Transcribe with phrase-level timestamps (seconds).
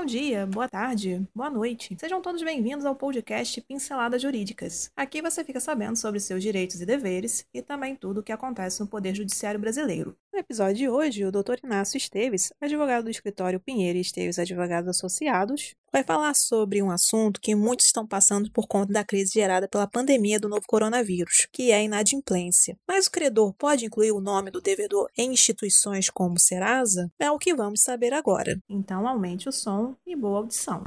[0.00, 1.94] Bom dia, boa tarde, boa noite.
[2.00, 4.90] Sejam todos bem-vindos ao podcast Pinceladas Jurídicas.
[4.96, 8.80] Aqui você fica sabendo sobre seus direitos e deveres e também tudo o que acontece
[8.80, 10.16] no Poder Judiciário Brasileiro.
[10.40, 11.58] Episódio de hoje, o Dr.
[11.62, 17.38] Inácio Esteves, advogado do escritório Pinheiro e Esteves Advogados Associados, vai falar sobre um assunto
[17.42, 21.70] que muitos estão passando por conta da crise gerada pela pandemia do novo coronavírus, que
[21.70, 22.74] é a inadimplência.
[22.88, 27.12] Mas o credor pode incluir o nome do devedor em instituições como Serasa?
[27.18, 28.58] É o que vamos saber agora.
[28.66, 30.82] Então aumente o som e boa audição.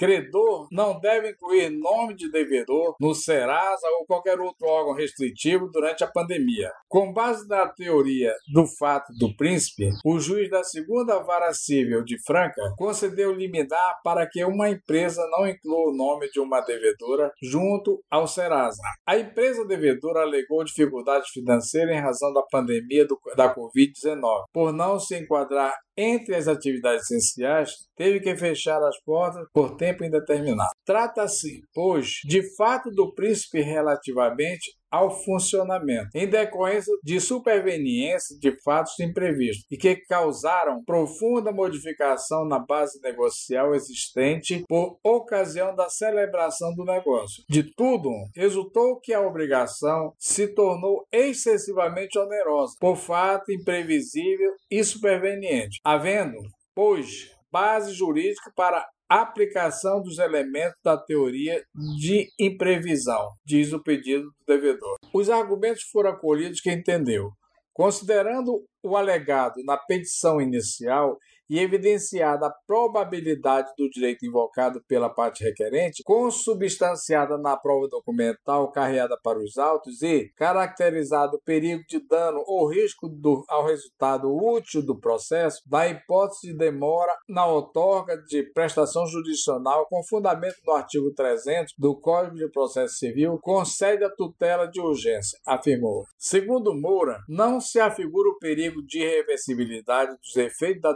[0.00, 6.02] Credor não deve incluir nome de devedor no Serasa ou qualquer outro órgão restritivo durante
[6.02, 6.72] a pandemia.
[6.88, 12.16] Com base na teoria do fato do príncipe, o juiz da segunda vara civil de
[12.24, 18.02] Franca concedeu liminar para que uma empresa não inclua o nome de uma devedora junto
[18.10, 18.80] ao Serasa.
[19.06, 24.98] A empresa devedora alegou dificuldade financeira em razão da pandemia do, da Covid-19, por não
[24.98, 30.70] se enquadrar entre as atividades essenciais, teve que fechar as portas por tempo indeterminado.
[30.84, 38.98] Trata-se, pois, de fato do príncipe relativamente ao funcionamento, em decorrência de superveniência de fatos
[39.00, 46.84] imprevistos e que causaram profunda modificação na base negocial existente por ocasião da celebração do
[46.84, 47.44] negócio.
[47.48, 55.78] De tudo, resultou que a obrigação se tornou excessivamente onerosa por fato imprevisível e superveniente,
[55.84, 56.38] havendo,
[56.74, 61.62] pois, base jurídica para aplicação dos elementos da teoria
[61.98, 64.96] de imprevisão, diz o pedido do devedor.
[65.12, 67.30] Os argumentos foram acolhidos que entendeu.
[67.72, 71.16] Considerando o alegado na petição inicial
[71.50, 79.18] e evidenciada a probabilidade do direito invocado pela parte requerente, consubstanciada na prova documental carreada
[79.20, 84.80] para os autos e caracterizado o perigo de dano ou risco do, ao resultado útil
[84.80, 91.12] do processo, da hipótese de demora na outorga de prestação judicional com fundamento no artigo
[91.12, 96.04] 300 do Código de Processo Civil, concede a tutela de urgência, afirmou.
[96.16, 100.94] Segundo Moura, não se afigura o perigo de irreversibilidade dos efeitos da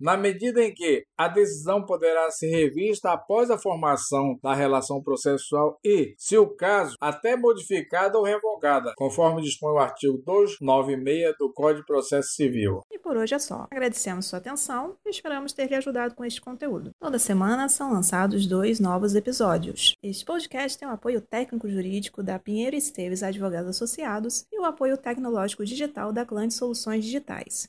[0.00, 5.78] na medida em que a decisão poderá ser revista após a formação da relação processual
[5.84, 11.80] e, se o caso, até modificada ou revogada, conforme dispõe o artigo 296 do Código
[11.80, 12.80] de Processo Civil.
[12.90, 13.66] E por hoje é só.
[13.70, 16.90] Agradecemos sua atenção e esperamos ter lhe ajudado com este conteúdo.
[17.00, 19.94] Toda semana são lançados dois novos episódios.
[20.02, 25.64] Este podcast tem o apoio técnico-jurídico da Pinheiro Esteves Advogados Associados e o apoio tecnológico
[25.64, 27.68] digital da Clã de Soluções Digitais.